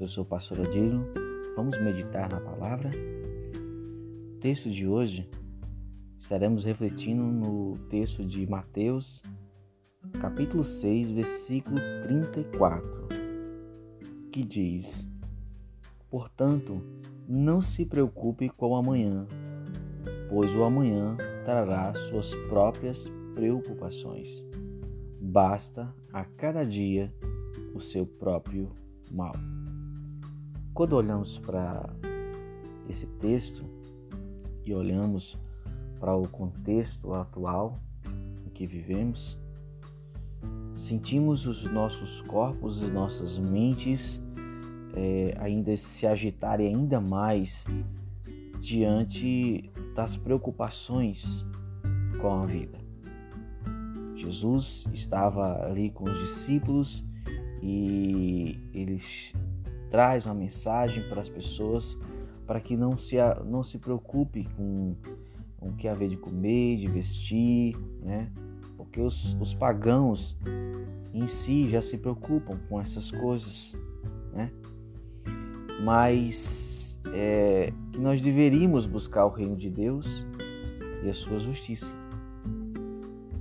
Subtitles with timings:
[0.00, 1.06] Eu sou o pastor Adilo.
[1.54, 2.90] Vamos meditar na palavra?
[4.34, 5.30] O texto de hoje
[6.18, 9.22] estaremos refletindo no texto de Mateus,
[10.20, 11.76] capítulo 6, versículo
[12.08, 13.08] 34,
[14.32, 15.06] que diz:
[16.10, 16.82] Portanto,
[17.28, 19.24] não se preocupe com o amanhã,
[20.28, 24.44] pois o amanhã trará suas próprias preocupações.
[25.20, 27.14] Basta a cada dia
[27.74, 28.70] o seu próprio
[29.10, 29.34] mal.
[30.72, 31.88] Quando olhamos para
[32.88, 33.64] esse texto
[34.64, 35.38] e olhamos
[36.00, 37.80] para o contexto atual
[38.46, 39.38] em que vivemos,
[40.76, 44.20] sentimos os nossos corpos e nossas mentes
[44.94, 47.64] é, ainda se agitarem ainda mais
[48.60, 51.44] diante das preocupações
[52.20, 52.78] com a vida.
[54.16, 57.04] Jesus estava ali com os discípulos
[57.66, 59.32] e eles
[59.90, 61.96] traz uma mensagem para as pessoas
[62.46, 64.94] para que não se, não se preocupe com,
[65.56, 68.30] com o que haver de comer, de vestir, né?
[68.76, 70.36] Porque os, os pagãos
[71.14, 73.74] em si já se preocupam com essas coisas,
[74.34, 74.50] né?
[75.82, 80.26] Mas é, que nós deveríamos buscar o reino de Deus
[81.02, 81.90] e a sua justiça.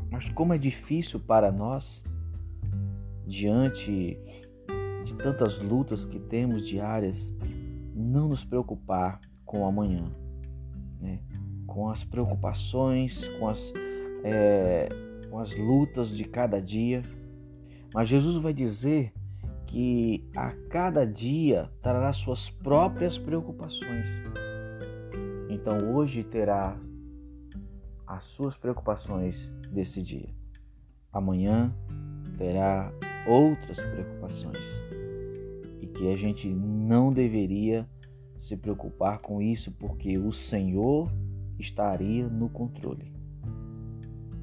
[0.10, 2.06] Mas como é difícil para nós
[3.26, 4.20] diante
[5.04, 7.34] de tantas lutas que temos diárias,
[7.94, 10.12] não nos preocupar com o amanhã,
[11.00, 11.20] né?
[11.68, 13.74] com as preocupações, com as,
[14.24, 14.90] é,
[15.30, 17.02] com as lutas de cada dia.
[17.94, 19.14] Mas Jesus vai dizer
[19.68, 24.08] que a cada dia trará suas próprias preocupações.
[25.50, 26.78] Então hoje terá
[28.06, 30.30] as suas preocupações desse dia.
[31.12, 31.74] Amanhã
[32.38, 32.92] terá
[33.28, 34.68] outras preocupações
[35.82, 37.88] e que a gente não deveria
[38.40, 41.10] se preocupar com isso porque o Senhor
[41.58, 43.14] estaria no controle.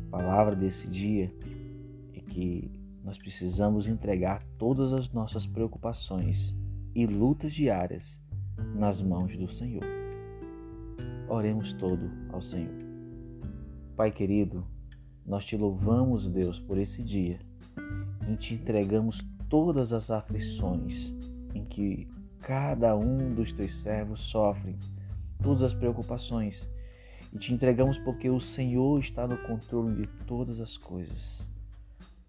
[0.08, 1.32] A palavra desse dia
[2.14, 2.70] é que
[3.04, 6.54] nós precisamos entregar todas as nossas preocupações
[6.94, 8.18] e lutas diárias
[8.74, 9.84] nas mãos do Senhor.
[11.28, 12.74] Oremos todo ao Senhor.
[13.96, 14.66] Pai querido,
[15.26, 17.38] nós te louvamos, Deus, por esse dia
[18.30, 21.12] em te entregamos todas as aflições
[21.52, 22.06] em que
[22.38, 24.76] cada um dos teus servos sofre,
[25.42, 26.70] todas as preocupações.
[27.32, 31.46] E te entregamos porque o Senhor está no controle de todas as coisas.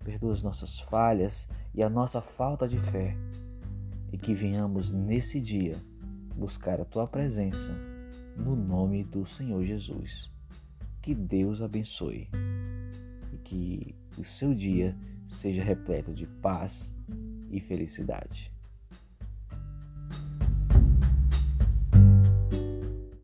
[0.04, 3.16] Perdoa as nossas falhas e a nossa falta de fé,
[4.12, 5.76] e que venhamos nesse dia
[6.36, 7.70] buscar a tua presença
[8.36, 10.32] no nome do Senhor Jesus.
[11.02, 12.28] Que Deus abençoe
[13.34, 14.96] e que o seu dia
[15.34, 16.94] seja repleto de paz
[17.50, 18.52] e felicidade.